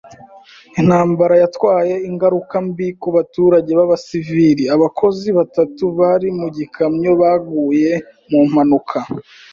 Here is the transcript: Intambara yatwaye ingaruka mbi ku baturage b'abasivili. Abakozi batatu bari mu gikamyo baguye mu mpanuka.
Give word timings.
Intambara 0.79 1.35
yatwaye 1.43 1.95
ingaruka 2.09 2.55
mbi 2.67 2.87
ku 3.01 3.07
baturage 3.15 3.71
b'abasivili. 3.77 4.63
Abakozi 4.75 5.27
batatu 5.37 5.83
bari 5.99 6.27
mu 6.39 6.47
gikamyo 6.57 7.11
baguye 7.21 7.91
mu 8.31 8.41
mpanuka. 8.49 8.97